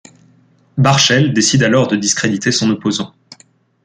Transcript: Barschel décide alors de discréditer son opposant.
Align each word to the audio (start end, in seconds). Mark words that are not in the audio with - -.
Barschel 0.79 1.31
décide 1.31 1.61
alors 1.61 1.85
de 1.87 1.95
discréditer 1.95 2.51
son 2.51 2.71
opposant. 2.71 3.13